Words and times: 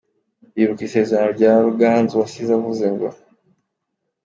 bibuka 0.55 0.81
isezerano 0.87 1.29
rya 1.37 1.51
Ruganzu 1.65 2.13
wasize 2.21 2.51
avuze 2.57 2.85
ngo 2.93 3.07